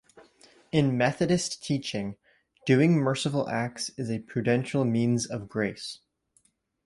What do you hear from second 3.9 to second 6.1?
is a prudential means of grace.